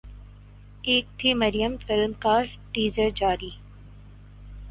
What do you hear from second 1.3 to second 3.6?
مریم film کا teaser جاری